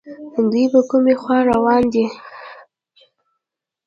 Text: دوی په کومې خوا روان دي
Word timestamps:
دوی 0.51 0.65
په 0.73 0.81
کومې 0.89 1.13
خوا 1.21 1.37
روان 1.51 1.83
دي 1.93 2.05